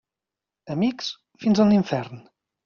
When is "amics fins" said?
0.75-1.63